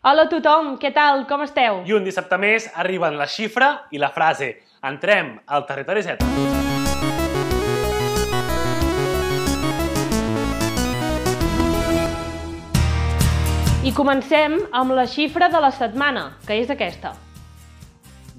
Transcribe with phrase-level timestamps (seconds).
[0.00, 1.26] Hola a tothom, què tal?
[1.28, 1.82] Com esteu?
[1.84, 4.48] I un dissabte més arriben la xifra i la frase.
[4.80, 6.16] Entrem al territori Z.
[13.84, 17.12] I comencem amb la xifra de la setmana, que és aquesta.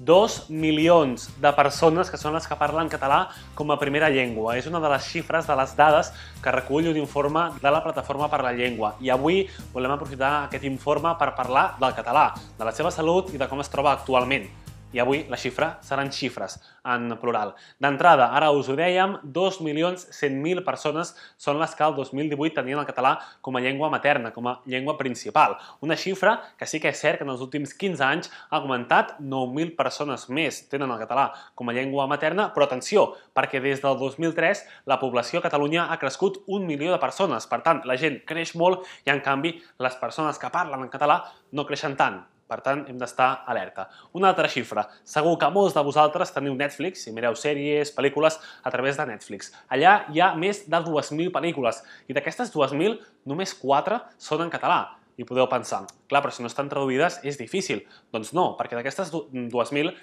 [0.02, 3.20] Dos milions de persones que són les que parlen català
[3.54, 4.56] com a primera llengua.
[4.58, 6.10] És una de les xifres, de les dades
[6.42, 8.96] que recull un informe de la Plataforma per la Llengua.
[8.98, 13.38] I avui volem aprofitar aquest informe per parlar del català, de la seva salut i
[13.38, 14.50] de com es troba actualment
[14.92, 17.54] i avui la xifra seran xifres en plural.
[17.80, 23.14] D'entrada, ara us ho dèiem, 2.100.000 persones són les que el 2018 tenien el català
[23.40, 25.56] com a llengua materna, com a llengua principal.
[25.80, 29.16] Una xifra que sí que és cert que en els últims 15 anys ha augmentat
[29.20, 33.98] 9.000 persones més tenen el català com a llengua materna, però atenció, perquè des del
[34.00, 37.46] 2003 la població a Catalunya ha crescut un milió de persones.
[37.46, 41.22] Per tant, la gent creix molt i, en canvi, les persones que parlen en català
[41.52, 42.22] no creixen tant.
[42.52, 43.86] Per tant, hem d'estar alerta.
[44.18, 44.82] Una altra xifra.
[45.08, 49.54] Segur que molts de vosaltres teniu Netflix i mireu sèries, pel·lícules a través de Netflix.
[49.72, 51.80] Allà hi ha més de 2.000 pel·lícules
[52.12, 52.98] i d'aquestes 2.000,
[53.32, 54.82] només 4 són en català.
[55.16, 57.86] I podeu pensar, clar, però si no estan traduïdes és difícil.
[58.12, 59.96] Doncs no, perquè d'aquestes 2.000,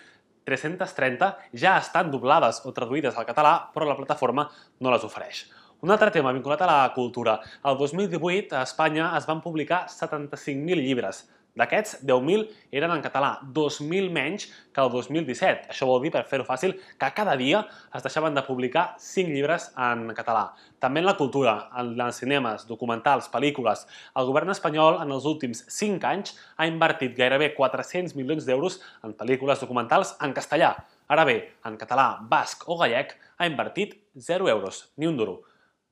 [0.49, 4.49] 330 ja estan doblades o traduïdes al català, però la plataforma
[4.81, 5.45] no les ofereix.
[5.85, 7.37] Un altre tema vinculat a la cultura.
[7.63, 11.27] El 2018 a Espanya es van publicar 75.000 llibres.
[11.57, 12.45] D'aquests, 10.000
[12.77, 15.71] eren en català, 2.000 menys que el 2017.
[15.73, 17.63] Això vol dir, per fer-ho fàcil, que cada dia
[17.95, 20.51] es deixaven de publicar 5 llibres en català.
[20.79, 23.83] També en la cultura, en els cinemes, documentals, pel·lícules.
[24.15, 29.17] El govern espanyol, en els últims 5 anys, ha invertit gairebé 400 milions d'euros en
[29.17, 30.75] pel·lícules documentals en castellà.
[31.09, 35.39] Ara bé, en català, basc o gallec, ha invertit 0 euros, ni un duro.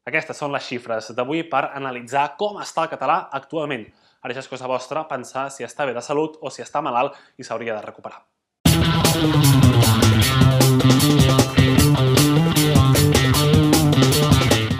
[0.07, 3.83] Aquestes són les xifres d'avui per analitzar com està el català actualment.
[4.23, 7.17] Ara ja és cosa vostra pensar si està bé de salut o si està malalt
[7.37, 8.23] i s'hauria de recuperar.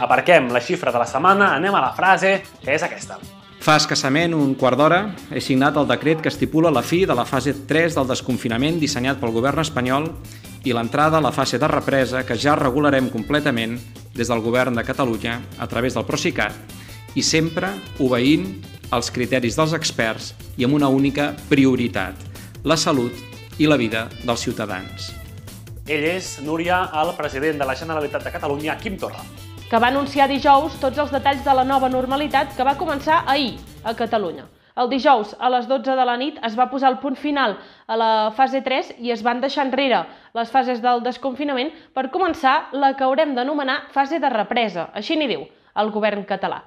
[0.01, 3.17] Aparquem la xifra de la setmana, anem a la frase, que és aquesta.
[3.61, 4.99] Fa escassament un quart d'hora
[5.35, 9.19] he signat el decret que estipula la fi de la fase 3 del desconfinament dissenyat
[9.19, 10.07] pel govern espanyol
[10.63, 13.75] i l'entrada a la fase de represa que ja regularem completament
[14.15, 16.55] des del govern de Catalunya a través del Procicat
[17.19, 18.47] i sempre obeint
[18.95, 22.15] els criteris dels experts i amb una única prioritat,
[22.63, 23.11] la salut
[23.59, 25.09] i la vida dels ciutadans.
[25.87, 29.23] Ell és, Núria, el president de la Generalitat de Catalunya, Quim Torra.
[29.67, 33.57] Que va anunciar dijous tots els detalls de la nova normalitat que va començar ahir
[33.83, 34.47] a Catalunya.
[34.77, 37.95] El dijous, a les 12 de la nit, es va posar el punt final a
[37.97, 40.03] la fase 3 i es van deixar enrere
[40.37, 45.31] les fases del desconfinament per començar la que haurem d'anomenar fase de represa, així n'hi
[45.33, 46.61] diu el govern català.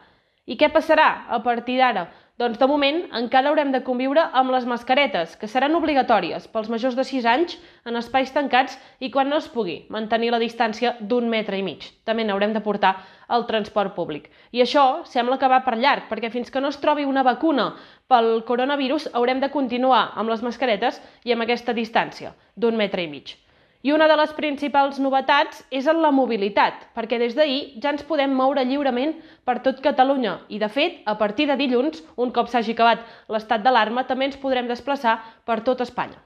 [0.46, 2.08] I què passarà a partir d'ara?
[2.40, 6.96] Doncs de moment encara haurem de conviure amb les mascaretes, que seran obligatòries pels majors
[6.96, 7.58] de 6 anys
[7.90, 11.84] en espais tancats i quan no es pugui mantenir la distància d'un metre i mig.
[12.08, 12.94] També n'haurem de portar
[13.28, 14.30] al transport públic.
[14.56, 17.74] I això sembla que va per llarg, perquè fins que no es trobi una vacuna
[18.08, 23.12] pel coronavirus haurem de continuar amb les mascaretes i amb aquesta distància d'un metre i
[23.12, 23.36] mig.
[23.82, 28.02] I una de les principals novetats és en la mobilitat, perquè des d'ahir ja ens
[28.04, 29.14] podem moure lliurement
[29.48, 33.64] per tot Catalunya i, de fet, a partir de dilluns, un cop s'hagi acabat l'estat
[33.64, 35.16] d'alarma, també ens podrem desplaçar
[35.48, 36.20] per tot Espanya.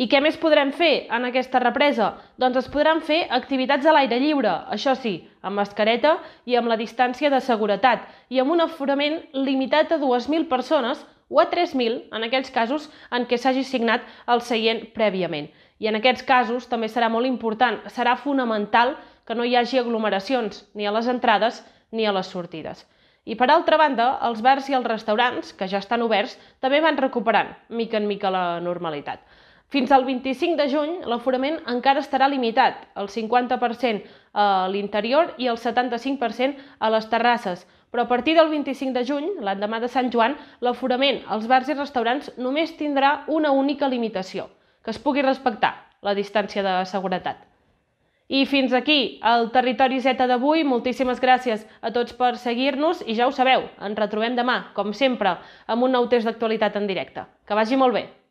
[0.00, 2.14] I què més podrem fer en aquesta represa?
[2.40, 6.16] Doncs es podran fer activitats a l'aire lliure, això sí, amb mascareta
[6.48, 11.40] i amb la distància de seguretat, i amb un aforament limitat a 2.000 persones o
[11.40, 15.52] a 3.000 en aquells casos en què s'hagi signat el seient prèviament.
[15.84, 18.94] I en aquests casos també serà molt important, serà fonamental
[19.28, 21.58] que no hi hagi aglomeracions ni a les entrades
[21.92, 22.86] ni a les sortides.
[23.28, 26.96] I per altra banda, els bars i els restaurants, que ja estan oberts, també van
[27.02, 29.20] recuperant, mica en mica, la normalitat.
[29.76, 35.60] Fins al 25 de juny, l'aforament encara estarà limitat, el 50% a l'interior i el
[35.60, 40.40] 75% a les terrasses, però a partir del 25 de juny, l'endemà de Sant Joan,
[40.64, 44.48] l'aforament als bars i restaurants només tindrà una única limitació–
[44.84, 47.42] que es pugui respectar la distància de seguretat.
[48.28, 50.64] I fins aquí el Territori Z d'avui.
[50.64, 55.36] Moltíssimes gràcies a tots per seguir-nos i ja ho sabeu, ens retrobem demà, com sempre,
[55.66, 57.28] amb un nou test d'actualitat en directe.
[57.44, 58.23] Que vagi molt bé!